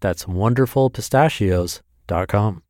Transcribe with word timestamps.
That's 0.00 0.24
wonderfulpistachios.com. 0.24 2.62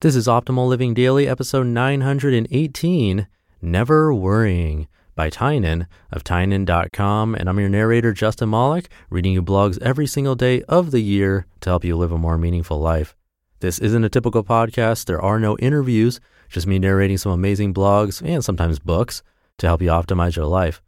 This 0.00 0.16
is 0.16 0.26
Optimal 0.26 0.68
Living 0.68 0.94
Daily, 0.94 1.28
episode 1.28 1.66
918 1.68 3.28
Never 3.60 4.14
Worrying 4.14 4.88
by 5.14 5.28
Tynan 5.30 5.86
of 6.10 6.24
Tynan.com. 6.24 7.34
And 7.34 7.48
I'm 7.48 7.60
your 7.60 7.68
narrator, 7.68 8.12
Justin 8.12 8.50
Malik, 8.50 8.88
reading 9.10 9.32
you 9.32 9.42
blogs 9.42 9.80
every 9.80 10.06
single 10.06 10.34
day 10.34 10.62
of 10.62 10.90
the 10.90 11.00
year 11.00 11.46
to 11.60 11.70
help 11.70 11.84
you 11.84 11.96
live 11.96 12.12
a 12.12 12.18
more 12.18 12.38
meaningful 12.38 12.80
life. 12.80 13.14
This 13.60 13.78
isn't 13.78 14.04
a 14.04 14.08
typical 14.08 14.42
podcast. 14.42 15.04
There 15.04 15.22
are 15.22 15.38
no 15.38 15.56
interviews, 15.58 16.18
just 16.48 16.66
me 16.66 16.80
narrating 16.80 17.18
some 17.18 17.30
amazing 17.30 17.72
blogs 17.74 18.26
and 18.26 18.44
sometimes 18.44 18.80
books 18.80 19.22
to 19.58 19.68
help 19.68 19.82
you 19.82 19.90
optimize 19.90 20.34
your 20.34 20.46
life. 20.46 20.82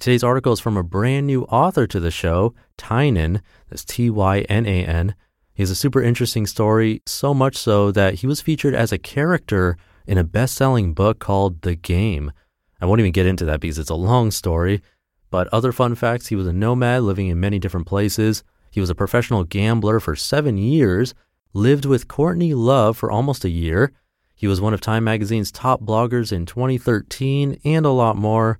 Today's 0.00 0.24
article 0.24 0.52
is 0.52 0.60
from 0.60 0.76
a 0.76 0.82
brand 0.82 1.26
new 1.26 1.44
author 1.44 1.86
to 1.86 2.00
the 2.00 2.10
show, 2.10 2.54
Tynan. 2.76 3.40
That's 3.68 3.84
T 3.84 4.10
Y 4.10 4.40
N 4.48 4.66
A 4.66 4.84
N. 4.84 5.14
He 5.54 5.62
has 5.62 5.70
a 5.70 5.76
super 5.76 6.02
interesting 6.02 6.46
story, 6.46 7.02
so 7.06 7.32
much 7.32 7.56
so 7.56 7.92
that 7.92 8.14
he 8.14 8.26
was 8.26 8.40
featured 8.40 8.74
as 8.74 8.90
a 8.90 8.98
character 8.98 9.76
in 10.06 10.18
a 10.18 10.24
best 10.24 10.56
selling 10.56 10.92
book 10.94 11.18
called 11.18 11.62
The 11.62 11.76
Game. 11.76 12.32
I 12.80 12.86
won't 12.86 13.00
even 13.00 13.12
get 13.12 13.26
into 13.26 13.44
that 13.44 13.60
because 13.60 13.78
it's 13.78 13.90
a 13.90 13.94
long 13.94 14.30
story. 14.30 14.82
But 15.30 15.48
other 15.52 15.72
fun 15.72 15.94
facts 15.94 16.26
he 16.26 16.36
was 16.36 16.46
a 16.46 16.52
nomad 16.52 17.04
living 17.04 17.28
in 17.28 17.38
many 17.38 17.58
different 17.58 17.86
places. 17.86 18.42
He 18.70 18.80
was 18.80 18.90
a 18.90 18.94
professional 18.94 19.44
gambler 19.44 20.00
for 20.00 20.16
seven 20.16 20.58
years, 20.58 21.14
lived 21.52 21.84
with 21.84 22.08
Courtney 22.08 22.54
Love 22.54 22.96
for 22.96 23.10
almost 23.10 23.44
a 23.44 23.50
year. 23.50 23.92
He 24.34 24.48
was 24.48 24.60
one 24.60 24.74
of 24.74 24.80
Time 24.80 25.04
Magazine's 25.04 25.52
top 25.52 25.82
bloggers 25.82 26.32
in 26.32 26.44
2013, 26.44 27.60
and 27.64 27.86
a 27.86 27.90
lot 27.90 28.16
more. 28.16 28.58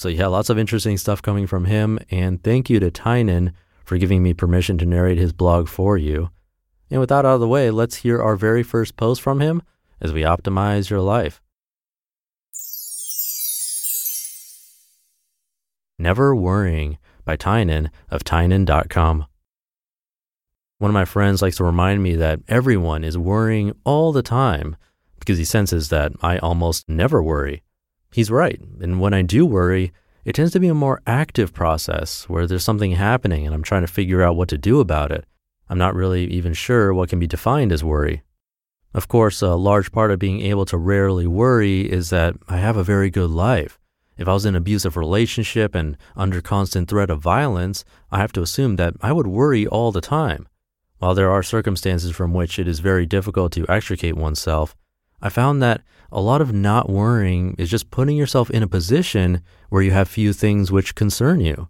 So, 0.00 0.08
yeah, 0.08 0.28
lots 0.28 0.48
of 0.48 0.58
interesting 0.58 0.96
stuff 0.96 1.20
coming 1.20 1.46
from 1.46 1.66
him. 1.66 1.98
And 2.10 2.42
thank 2.42 2.70
you 2.70 2.80
to 2.80 2.90
Tynan 2.90 3.52
for 3.84 3.98
giving 3.98 4.22
me 4.22 4.32
permission 4.32 4.78
to 4.78 4.86
narrate 4.86 5.18
his 5.18 5.34
blog 5.34 5.68
for 5.68 5.98
you. 5.98 6.30
And 6.90 7.00
with 7.00 7.10
that 7.10 7.26
out 7.26 7.34
of 7.34 7.40
the 7.40 7.46
way, 7.46 7.70
let's 7.70 7.96
hear 7.96 8.22
our 8.22 8.34
very 8.34 8.62
first 8.62 8.96
post 8.96 9.20
from 9.20 9.40
him 9.40 9.62
as 10.00 10.14
we 10.14 10.22
optimize 10.22 10.88
your 10.88 11.02
life. 11.02 11.42
Never 15.98 16.34
Worrying 16.34 16.96
by 17.26 17.36
Tynan 17.36 17.90
of 18.08 18.24
Tynan.com. 18.24 19.26
One 20.78 20.90
of 20.90 20.94
my 20.94 21.04
friends 21.04 21.42
likes 21.42 21.58
to 21.58 21.64
remind 21.64 22.02
me 22.02 22.16
that 22.16 22.40
everyone 22.48 23.04
is 23.04 23.18
worrying 23.18 23.74
all 23.84 24.12
the 24.12 24.22
time 24.22 24.76
because 25.18 25.36
he 25.36 25.44
senses 25.44 25.90
that 25.90 26.12
I 26.22 26.38
almost 26.38 26.88
never 26.88 27.22
worry. 27.22 27.64
He's 28.12 28.30
right. 28.30 28.60
And 28.80 29.00
when 29.00 29.14
I 29.14 29.22
do 29.22 29.46
worry, 29.46 29.92
it 30.24 30.34
tends 30.34 30.52
to 30.52 30.60
be 30.60 30.68
a 30.68 30.74
more 30.74 31.00
active 31.06 31.52
process 31.52 32.28
where 32.28 32.46
there's 32.46 32.64
something 32.64 32.92
happening 32.92 33.46
and 33.46 33.54
I'm 33.54 33.62
trying 33.62 33.82
to 33.82 33.92
figure 33.92 34.22
out 34.22 34.36
what 34.36 34.48
to 34.48 34.58
do 34.58 34.80
about 34.80 35.12
it. 35.12 35.24
I'm 35.68 35.78
not 35.78 35.94
really 35.94 36.24
even 36.24 36.52
sure 36.52 36.92
what 36.92 37.08
can 37.08 37.20
be 37.20 37.26
defined 37.26 37.72
as 37.72 37.84
worry. 37.84 38.22
Of 38.92 39.06
course, 39.06 39.40
a 39.40 39.54
large 39.54 39.92
part 39.92 40.10
of 40.10 40.18
being 40.18 40.40
able 40.40 40.66
to 40.66 40.76
rarely 40.76 41.26
worry 41.26 41.82
is 41.90 42.10
that 42.10 42.34
I 42.48 42.56
have 42.58 42.76
a 42.76 42.82
very 42.82 43.08
good 43.08 43.30
life. 43.30 43.78
If 44.18 44.26
I 44.28 44.32
was 44.32 44.44
in 44.44 44.54
an 44.54 44.58
abusive 44.58 44.96
relationship 44.96 45.74
and 45.74 45.96
under 46.16 46.40
constant 46.40 46.90
threat 46.90 47.08
of 47.08 47.20
violence, 47.20 47.84
I 48.10 48.18
have 48.18 48.32
to 48.32 48.42
assume 48.42 48.76
that 48.76 48.94
I 49.00 49.12
would 49.12 49.28
worry 49.28 49.66
all 49.66 49.92
the 49.92 50.00
time. 50.00 50.48
While 50.98 51.14
there 51.14 51.30
are 51.30 51.42
circumstances 51.42 52.10
from 52.10 52.34
which 52.34 52.58
it 52.58 52.68
is 52.68 52.80
very 52.80 53.06
difficult 53.06 53.52
to 53.52 53.66
extricate 53.68 54.16
oneself, 54.16 54.76
I 55.22 55.28
found 55.28 55.62
that 55.62 55.82
a 56.10 56.20
lot 56.20 56.40
of 56.40 56.52
not 56.52 56.88
worrying 56.88 57.54
is 57.58 57.70
just 57.70 57.90
putting 57.90 58.16
yourself 58.16 58.50
in 58.50 58.62
a 58.62 58.68
position 58.68 59.42
where 59.68 59.82
you 59.82 59.90
have 59.90 60.08
few 60.08 60.32
things 60.32 60.72
which 60.72 60.94
concern 60.94 61.40
you. 61.40 61.68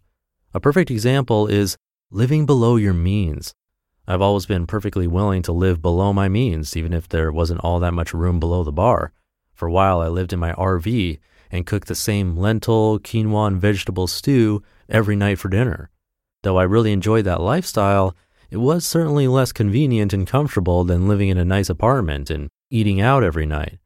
A 0.54 0.60
perfect 0.60 0.90
example 0.90 1.46
is 1.46 1.76
living 2.10 2.46
below 2.46 2.76
your 2.76 2.94
means. 2.94 3.52
I've 4.06 4.22
always 4.22 4.46
been 4.46 4.66
perfectly 4.66 5.06
willing 5.06 5.42
to 5.42 5.52
live 5.52 5.82
below 5.82 6.12
my 6.12 6.28
means, 6.28 6.76
even 6.76 6.92
if 6.92 7.08
there 7.08 7.30
wasn't 7.30 7.60
all 7.60 7.78
that 7.80 7.94
much 7.94 8.14
room 8.14 8.40
below 8.40 8.64
the 8.64 8.72
bar. 8.72 9.12
For 9.54 9.68
a 9.68 9.72
while, 9.72 10.00
I 10.00 10.08
lived 10.08 10.32
in 10.32 10.38
my 10.38 10.52
RV 10.54 11.18
and 11.50 11.66
cooked 11.66 11.88
the 11.88 11.94
same 11.94 12.36
lentil, 12.36 12.98
quinoa, 12.98 13.48
and 13.48 13.60
vegetable 13.60 14.06
stew 14.06 14.62
every 14.88 15.16
night 15.16 15.38
for 15.38 15.48
dinner. 15.48 15.90
Though 16.42 16.56
I 16.56 16.62
really 16.62 16.92
enjoyed 16.92 17.24
that 17.26 17.40
lifestyle, 17.40 18.16
it 18.50 18.56
was 18.56 18.86
certainly 18.86 19.28
less 19.28 19.52
convenient 19.52 20.12
and 20.12 20.26
comfortable 20.26 20.84
than 20.84 21.08
living 21.08 21.28
in 21.28 21.38
a 21.38 21.44
nice 21.44 21.68
apartment 21.68 22.30
and 22.30 22.48
eating 22.70 23.00
out 23.00 23.22
every 23.22 23.46
night. 23.46 23.78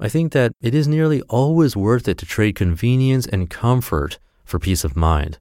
I 0.00 0.08
think 0.08 0.32
that 0.32 0.52
it 0.60 0.74
is 0.74 0.88
nearly 0.88 1.22
always 1.22 1.76
worth 1.76 2.08
it 2.08 2.18
to 2.18 2.26
trade 2.26 2.56
convenience 2.56 3.26
and 3.26 3.48
comfort 3.48 4.18
for 4.44 4.58
peace 4.58 4.84
of 4.84 4.96
mind. 4.96 5.38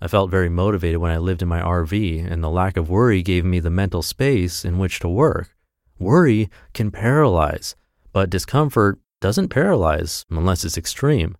I 0.00 0.08
felt 0.08 0.30
very 0.30 0.48
motivated 0.48 0.98
when 0.98 1.12
I 1.12 1.18
lived 1.18 1.42
in 1.42 1.48
my 1.48 1.60
RV, 1.60 2.28
and 2.28 2.42
the 2.42 2.50
lack 2.50 2.76
of 2.76 2.90
worry 2.90 3.22
gave 3.22 3.44
me 3.44 3.60
the 3.60 3.70
mental 3.70 4.02
space 4.02 4.64
in 4.64 4.78
which 4.78 4.98
to 4.98 5.08
work. 5.08 5.54
Worry 5.98 6.50
can 6.74 6.90
paralyze, 6.90 7.76
but 8.12 8.28
discomfort 8.28 8.98
doesn't 9.20 9.48
paralyze 9.48 10.24
unless 10.28 10.64
it's 10.64 10.76
extreme. 10.76 11.36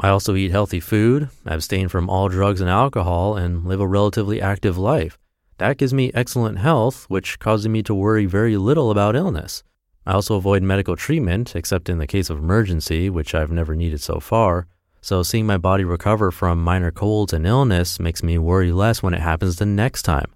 I 0.00 0.08
also 0.08 0.34
eat 0.34 0.50
healthy 0.50 0.80
food, 0.80 1.28
abstain 1.44 1.88
from 1.88 2.08
all 2.08 2.30
drugs 2.30 2.62
and 2.62 2.70
alcohol, 2.70 3.36
and 3.36 3.66
live 3.66 3.80
a 3.80 3.86
relatively 3.86 4.40
active 4.40 4.78
life. 4.78 5.18
That 5.58 5.76
gives 5.76 5.92
me 5.92 6.10
excellent 6.14 6.58
health, 6.58 7.04
which 7.08 7.38
causes 7.38 7.68
me 7.68 7.82
to 7.82 7.94
worry 7.94 8.24
very 8.24 8.56
little 8.56 8.90
about 8.90 9.14
illness. 9.14 9.62
I 10.10 10.14
also 10.14 10.34
avoid 10.34 10.64
medical 10.64 10.96
treatment, 10.96 11.54
except 11.54 11.88
in 11.88 11.98
the 11.98 12.06
case 12.08 12.30
of 12.30 12.38
emergency, 12.38 13.08
which 13.08 13.32
I've 13.32 13.52
never 13.52 13.76
needed 13.76 14.00
so 14.00 14.18
far. 14.18 14.66
So 15.00 15.22
seeing 15.22 15.46
my 15.46 15.56
body 15.56 15.84
recover 15.84 16.32
from 16.32 16.64
minor 16.64 16.90
colds 16.90 17.32
and 17.32 17.46
illness 17.46 18.00
makes 18.00 18.20
me 18.20 18.36
worry 18.36 18.72
less 18.72 19.04
when 19.04 19.14
it 19.14 19.20
happens 19.20 19.54
the 19.54 19.66
next 19.66 20.02
time. 20.02 20.34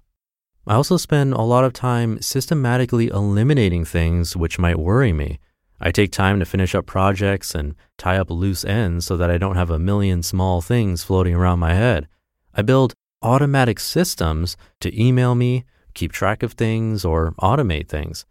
I 0.65 0.75
also 0.75 0.95
spend 0.95 1.33
a 1.33 1.41
lot 1.41 1.65
of 1.65 1.73
time 1.73 2.21
systematically 2.21 3.07
eliminating 3.07 3.83
things 3.83 4.37
which 4.37 4.57
might 4.57 4.79
worry 4.79 5.11
me. 5.11 5.39
I 5.81 5.91
take 5.91 6.13
time 6.13 6.39
to 6.39 6.45
finish 6.45 6.73
up 6.73 6.85
projects 6.85 7.53
and 7.53 7.75
tie 7.97 8.17
up 8.17 8.29
loose 8.29 8.63
ends 8.63 9.05
so 9.05 9.17
that 9.17 9.29
I 9.29 9.37
don't 9.37 9.57
have 9.57 9.71
a 9.71 9.77
million 9.77 10.23
small 10.23 10.61
things 10.61 11.03
floating 11.03 11.35
around 11.35 11.59
my 11.59 11.73
head. 11.73 12.07
I 12.53 12.61
build 12.61 12.93
automatic 13.21 13.81
systems 13.81 14.55
to 14.79 14.97
email 14.97 15.35
me, 15.35 15.65
keep 15.93 16.13
track 16.13 16.43
of 16.43 16.53
things, 16.53 17.03
or 17.03 17.33
automate 17.41 17.89
things. 17.89 18.25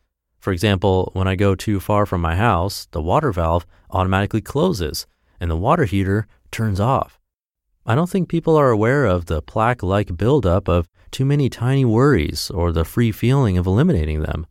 For 0.44 0.53
example, 0.53 1.08
when 1.14 1.26
I 1.26 1.37
go 1.37 1.55
too 1.55 1.81
far 1.81 2.05
from 2.05 2.20
my 2.20 2.37
house, 2.37 2.87
the 2.91 3.00
water 3.00 3.32
valve 3.32 3.64
automatically 3.88 4.43
closes 4.43 5.06
and 5.41 5.50
the 5.50 5.56
water 5.56 5.87
heater 5.87 6.26
turns 6.50 6.79
off. 6.79 7.19
I 7.87 7.94
don't 7.94 8.11
think 8.11 8.29
people 8.29 8.55
are 8.55 8.69
aware 8.69 9.06
of 9.06 9.25
the 9.25 9.41
plaque 9.41 9.82
like 9.82 10.19
buildup 10.19 10.69
of 10.69 10.87
too 11.11 11.25
many 11.25 11.49
tiny 11.49 11.87
worries 11.87 12.50
or 12.50 12.73
the 12.73 12.85
free 12.85 13.11
feeling 13.11 13.56
of 13.56 13.67
eliminating 13.67 14.20
them. 14.20 14.46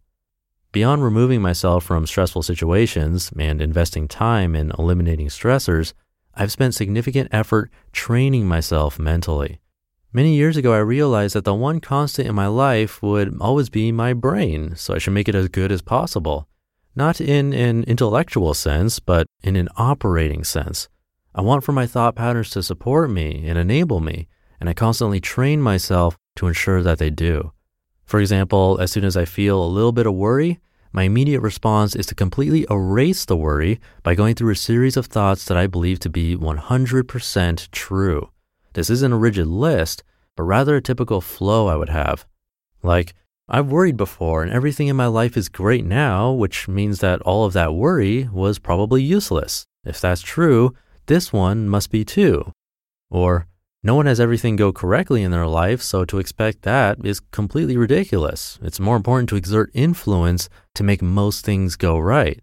Beyond 0.71 1.03
removing 1.03 1.43
myself 1.43 1.83
from 1.83 2.07
stressful 2.07 2.41
situations 2.41 3.31
and 3.37 3.61
investing 3.61 4.07
time 4.07 4.55
in 4.55 4.71
eliminating 4.79 5.27
stressors, 5.27 5.93
I've 6.33 6.51
spent 6.51 6.73
significant 6.73 7.29
effort 7.31 7.69
training 7.91 8.47
myself 8.47 8.97
mentally. 8.97 9.59
Many 10.15 10.35
years 10.35 10.57
ago, 10.57 10.73
I 10.73 10.77
realized 10.77 11.33
that 11.33 11.43
the 11.43 11.55
one 11.55 11.79
constant 11.79 12.27
in 12.27 12.35
my 12.35 12.45
life 12.45 13.01
would 13.01 13.35
always 13.41 13.69
be 13.69 13.91
my 13.91 14.13
brain, 14.13 14.75
so 14.75 14.93
I 14.93 14.99
should 14.99 15.13
make 15.13 15.27
it 15.27 15.33
as 15.33 15.47
good 15.47 15.71
as 15.71 15.81
possible. 15.81 16.47
Not 16.95 17.19
in 17.19 17.51
an 17.51 17.83
intellectual 17.85 18.53
sense, 18.53 18.99
but 18.99 19.25
in 19.41 19.55
an 19.55 19.69
operating 19.75 20.43
sense. 20.43 20.87
I 21.33 21.41
want 21.41 21.63
for 21.63 21.71
my 21.71 21.87
thought 21.87 22.15
patterns 22.15 22.51
to 22.51 22.61
support 22.61 23.09
me 23.09 23.47
and 23.47 23.57
enable 23.57 24.01
me, 24.01 24.27
and 24.59 24.69
I 24.69 24.73
constantly 24.73 25.19
train 25.19 25.63
myself 25.63 26.15
to 26.35 26.45
ensure 26.45 26.83
that 26.83 26.99
they 26.99 27.09
do. 27.09 27.51
For 28.05 28.19
example, 28.19 28.77
as 28.79 28.91
soon 28.91 29.05
as 29.05 29.17
I 29.17 29.25
feel 29.25 29.63
a 29.63 29.65
little 29.65 29.93
bit 29.93 30.05
of 30.05 30.13
worry, 30.13 30.59
my 30.91 31.03
immediate 31.03 31.41
response 31.41 31.95
is 31.95 32.05
to 32.05 32.13
completely 32.13 32.67
erase 32.69 33.25
the 33.25 33.35
worry 33.35 33.79
by 34.03 34.13
going 34.13 34.35
through 34.35 34.51
a 34.51 34.55
series 34.55 34.95
of 34.95 35.07
thoughts 35.07 35.45
that 35.45 35.57
I 35.57 35.65
believe 35.65 35.97
to 36.01 36.09
be 36.11 36.37
100% 36.37 37.71
true. 37.71 38.29
This 38.73 38.89
isn't 38.89 39.13
a 39.13 39.17
rigid 39.17 39.47
list, 39.47 40.03
but 40.35 40.43
rather 40.43 40.75
a 40.75 40.81
typical 40.81 41.21
flow 41.21 41.67
I 41.67 41.75
would 41.75 41.89
have. 41.89 42.25
Like, 42.81 43.13
I've 43.47 43.71
worried 43.71 43.97
before 43.97 44.41
and 44.43 44.51
everything 44.51 44.87
in 44.87 44.95
my 44.95 45.07
life 45.07 45.35
is 45.35 45.49
great 45.49 45.85
now, 45.85 46.31
which 46.31 46.67
means 46.67 46.99
that 46.99 47.21
all 47.21 47.45
of 47.45 47.53
that 47.53 47.73
worry 47.73 48.29
was 48.31 48.57
probably 48.57 49.03
useless. 49.03 49.65
If 49.85 49.99
that's 49.99 50.21
true, 50.21 50.73
this 51.07 51.33
one 51.33 51.67
must 51.67 51.91
be 51.91 52.05
too. 52.05 52.51
Or, 53.09 53.47
no 53.83 53.95
one 53.95 54.05
has 54.05 54.21
everything 54.21 54.55
go 54.55 54.71
correctly 54.71 55.23
in 55.23 55.31
their 55.31 55.45
life, 55.45 55.81
so 55.81 56.05
to 56.05 56.19
expect 56.19 56.61
that 56.61 57.05
is 57.05 57.19
completely 57.19 57.75
ridiculous. 57.75 58.57
It's 58.61 58.79
more 58.79 58.95
important 58.95 59.27
to 59.29 59.35
exert 59.35 59.71
influence 59.73 60.47
to 60.75 60.83
make 60.83 61.01
most 61.01 61.43
things 61.43 61.75
go 61.75 61.99
right. 61.99 62.39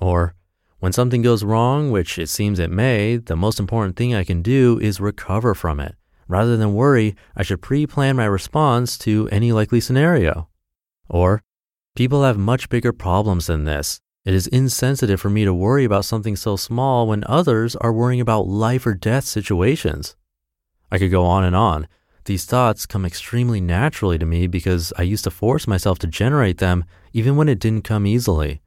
Or, 0.00 0.34
when 0.80 0.92
something 0.92 1.22
goes 1.22 1.44
wrong, 1.44 1.90
which 1.90 2.18
it 2.18 2.28
seems 2.28 2.58
it 2.58 2.70
may, 2.70 3.16
the 3.16 3.36
most 3.36 3.60
important 3.60 3.96
thing 3.96 4.14
I 4.14 4.24
can 4.24 4.42
do 4.42 4.78
is 4.80 4.98
recover 4.98 5.54
from 5.54 5.78
it. 5.78 5.94
Rather 6.26 6.56
than 6.56 6.74
worry, 6.74 7.14
I 7.36 7.42
should 7.42 7.60
pre 7.60 7.86
plan 7.86 8.16
my 8.16 8.24
response 8.24 8.96
to 8.98 9.28
any 9.30 9.52
likely 9.52 9.80
scenario. 9.80 10.48
Or, 11.08 11.42
people 11.94 12.22
have 12.22 12.38
much 12.38 12.68
bigger 12.68 12.92
problems 12.92 13.46
than 13.46 13.64
this. 13.64 14.00
It 14.24 14.32
is 14.32 14.46
insensitive 14.46 15.20
for 15.20 15.28
me 15.28 15.44
to 15.44 15.52
worry 15.52 15.84
about 15.84 16.04
something 16.04 16.36
so 16.36 16.56
small 16.56 17.06
when 17.06 17.24
others 17.26 17.76
are 17.76 17.92
worrying 17.92 18.20
about 18.20 18.46
life 18.46 18.86
or 18.86 18.94
death 18.94 19.24
situations. 19.24 20.16
I 20.90 20.98
could 20.98 21.10
go 21.10 21.24
on 21.24 21.44
and 21.44 21.56
on. 21.56 21.88
These 22.24 22.44
thoughts 22.44 22.86
come 22.86 23.04
extremely 23.04 23.60
naturally 23.60 24.18
to 24.18 24.26
me 24.26 24.46
because 24.46 24.92
I 24.96 25.02
used 25.02 25.24
to 25.24 25.30
force 25.30 25.66
myself 25.66 25.98
to 26.00 26.06
generate 26.06 26.58
them 26.58 26.84
even 27.12 27.36
when 27.36 27.48
it 27.48 27.58
didn't 27.58 27.84
come 27.84 28.06
easily. 28.06 28.60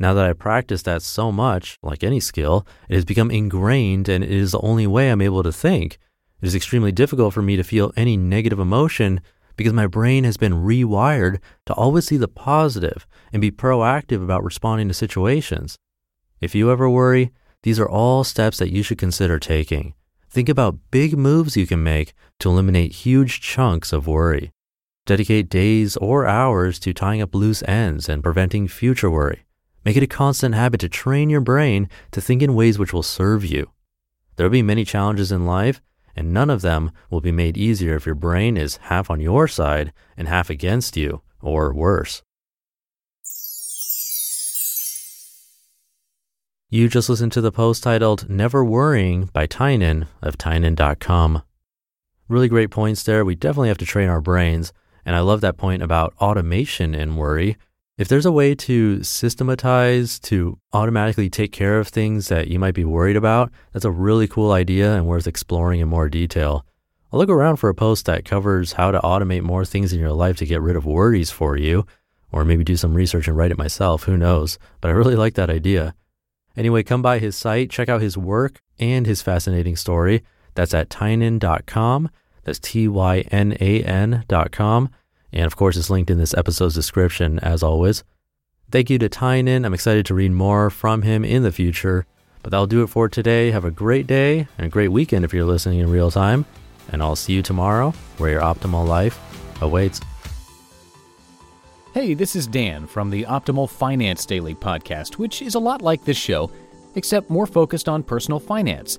Now 0.00 0.14
that 0.14 0.24
I 0.24 0.32
practice 0.32 0.80
that 0.82 1.02
so 1.02 1.30
much, 1.30 1.78
like 1.82 2.02
any 2.02 2.20
skill, 2.20 2.66
it 2.88 2.94
has 2.94 3.04
become 3.04 3.30
ingrained 3.30 4.08
and 4.08 4.24
it 4.24 4.30
is 4.30 4.52
the 4.52 4.60
only 4.60 4.86
way 4.86 5.10
I'm 5.10 5.20
able 5.20 5.42
to 5.42 5.52
think. 5.52 5.98
It 6.40 6.46
is 6.46 6.54
extremely 6.54 6.90
difficult 6.90 7.34
for 7.34 7.42
me 7.42 7.54
to 7.56 7.62
feel 7.62 7.92
any 7.98 8.16
negative 8.16 8.58
emotion 8.58 9.20
because 9.56 9.74
my 9.74 9.86
brain 9.86 10.24
has 10.24 10.38
been 10.38 10.54
rewired 10.54 11.38
to 11.66 11.74
always 11.74 12.06
see 12.06 12.16
the 12.16 12.28
positive 12.28 13.06
and 13.30 13.42
be 13.42 13.50
proactive 13.50 14.24
about 14.24 14.42
responding 14.42 14.88
to 14.88 14.94
situations. 14.94 15.76
If 16.40 16.54
you 16.54 16.70
ever 16.70 16.88
worry, 16.88 17.30
these 17.62 17.78
are 17.78 17.88
all 17.88 18.24
steps 18.24 18.56
that 18.56 18.72
you 18.72 18.82
should 18.82 18.96
consider 18.96 19.38
taking. 19.38 19.92
Think 20.30 20.48
about 20.48 20.78
big 20.90 21.18
moves 21.18 21.58
you 21.58 21.66
can 21.66 21.82
make 21.82 22.14
to 22.38 22.48
eliminate 22.48 23.04
huge 23.04 23.42
chunks 23.42 23.92
of 23.92 24.06
worry. 24.06 24.50
Dedicate 25.04 25.50
days 25.50 25.98
or 25.98 26.24
hours 26.24 26.78
to 26.78 26.94
tying 26.94 27.20
up 27.20 27.34
loose 27.34 27.62
ends 27.64 28.08
and 28.08 28.22
preventing 28.22 28.66
future 28.66 29.10
worry. 29.10 29.44
Make 29.84 29.96
it 29.96 30.02
a 30.02 30.06
constant 30.06 30.54
habit 30.54 30.80
to 30.80 30.88
train 30.88 31.30
your 31.30 31.40
brain 31.40 31.88
to 32.12 32.20
think 32.20 32.42
in 32.42 32.54
ways 32.54 32.78
which 32.78 32.92
will 32.92 33.02
serve 33.02 33.44
you. 33.44 33.70
There 34.36 34.46
will 34.46 34.52
be 34.52 34.62
many 34.62 34.84
challenges 34.84 35.32
in 35.32 35.46
life, 35.46 35.80
and 36.14 36.32
none 36.32 36.50
of 36.50 36.62
them 36.62 36.90
will 37.10 37.20
be 37.20 37.32
made 37.32 37.56
easier 37.56 37.96
if 37.96 38.06
your 38.06 38.14
brain 38.14 38.56
is 38.56 38.76
half 38.82 39.10
on 39.10 39.20
your 39.20 39.48
side 39.48 39.92
and 40.16 40.28
half 40.28 40.50
against 40.50 40.96
you, 40.96 41.22
or 41.40 41.72
worse. 41.72 42.22
You 46.68 46.88
just 46.88 47.08
listened 47.08 47.32
to 47.32 47.40
the 47.40 47.50
post 47.50 47.82
titled 47.82 48.30
Never 48.30 48.64
Worrying 48.64 49.28
by 49.32 49.46
Tynan 49.46 50.06
of 50.22 50.38
Tynan.com. 50.38 51.42
Really 52.28 52.48
great 52.48 52.70
points 52.70 53.02
there. 53.02 53.24
We 53.24 53.34
definitely 53.34 53.68
have 53.68 53.78
to 53.78 53.84
train 53.84 54.08
our 54.08 54.20
brains. 54.20 54.72
And 55.04 55.16
I 55.16 55.20
love 55.20 55.40
that 55.40 55.56
point 55.56 55.82
about 55.82 56.14
automation 56.20 56.94
and 56.94 57.16
worry. 57.16 57.56
If 58.00 58.08
there's 58.08 58.24
a 58.24 58.32
way 58.32 58.54
to 58.54 59.02
systematize, 59.02 60.18
to 60.20 60.58
automatically 60.72 61.28
take 61.28 61.52
care 61.52 61.78
of 61.78 61.86
things 61.86 62.28
that 62.28 62.48
you 62.48 62.58
might 62.58 62.72
be 62.72 62.82
worried 62.82 63.14
about, 63.14 63.52
that's 63.74 63.84
a 63.84 63.90
really 63.90 64.26
cool 64.26 64.52
idea 64.52 64.94
and 64.94 65.06
worth 65.06 65.26
exploring 65.26 65.80
in 65.80 65.88
more 65.88 66.08
detail. 66.08 66.64
I'll 67.12 67.18
look 67.18 67.28
around 67.28 67.58
for 67.58 67.68
a 67.68 67.74
post 67.74 68.06
that 68.06 68.24
covers 68.24 68.72
how 68.72 68.90
to 68.90 69.00
automate 69.00 69.42
more 69.42 69.66
things 69.66 69.92
in 69.92 70.00
your 70.00 70.12
life 70.12 70.38
to 70.38 70.46
get 70.46 70.62
rid 70.62 70.76
of 70.76 70.86
worries 70.86 71.30
for 71.30 71.58
you, 71.58 71.84
or 72.32 72.42
maybe 72.42 72.64
do 72.64 72.74
some 72.74 72.94
research 72.94 73.28
and 73.28 73.36
write 73.36 73.50
it 73.50 73.58
myself. 73.58 74.04
Who 74.04 74.16
knows? 74.16 74.58
But 74.80 74.88
I 74.88 74.92
really 74.92 75.14
like 75.24 75.34
that 75.34 75.50
idea. 75.50 75.94
Anyway, 76.56 76.82
come 76.82 77.02
by 77.02 77.18
his 77.18 77.36
site, 77.36 77.68
check 77.68 77.90
out 77.90 78.00
his 78.00 78.16
work 78.16 78.62
and 78.78 79.06
his 79.06 79.20
fascinating 79.20 79.76
story. 79.76 80.22
That's 80.54 80.72
at 80.72 80.88
tynan.com. 80.88 82.08
That's 82.44 82.60
T 82.60 82.88
Y 82.88 83.24
N 83.30 83.58
A 83.60 83.82
N.com. 83.82 84.88
And 85.32 85.44
of 85.44 85.56
course, 85.56 85.76
it's 85.76 85.90
linked 85.90 86.10
in 86.10 86.18
this 86.18 86.34
episode's 86.34 86.74
description, 86.74 87.38
as 87.40 87.62
always. 87.62 88.04
Thank 88.70 88.90
you 88.90 88.98
to 88.98 89.08
Tynan. 89.08 89.64
I'm 89.64 89.74
excited 89.74 90.06
to 90.06 90.14
read 90.14 90.32
more 90.32 90.70
from 90.70 91.02
him 91.02 91.24
in 91.24 91.42
the 91.42 91.52
future. 91.52 92.06
But 92.42 92.50
that'll 92.50 92.66
do 92.66 92.82
it 92.82 92.88
for 92.88 93.08
today. 93.08 93.50
Have 93.50 93.64
a 93.64 93.70
great 93.70 94.06
day 94.06 94.48
and 94.56 94.66
a 94.66 94.70
great 94.70 94.88
weekend 94.88 95.24
if 95.24 95.34
you're 95.34 95.44
listening 95.44 95.80
in 95.80 95.90
real 95.90 96.10
time. 96.10 96.46
And 96.90 97.02
I'll 97.02 97.16
see 97.16 97.32
you 97.32 97.42
tomorrow 97.42 97.92
where 98.18 98.30
your 98.30 98.40
optimal 98.40 98.86
life 98.86 99.18
awaits. 99.62 100.00
Hey, 101.92 102.14
this 102.14 102.36
is 102.36 102.46
Dan 102.46 102.86
from 102.86 103.10
the 103.10 103.24
Optimal 103.24 103.68
Finance 103.68 104.24
Daily 104.24 104.54
podcast, 104.54 105.14
which 105.14 105.42
is 105.42 105.56
a 105.56 105.58
lot 105.58 105.82
like 105.82 106.04
this 106.04 106.16
show, 106.16 106.50
except 106.94 107.28
more 107.28 107.46
focused 107.46 107.88
on 107.88 108.04
personal 108.04 108.38
finance. 108.38 108.98